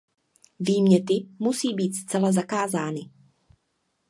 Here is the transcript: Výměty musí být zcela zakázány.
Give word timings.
Výměty 0.59 1.27
musí 1.39 1.73
být 1.73 1.95
zcela 1.95 2.31
zakázány. 2.31 3.09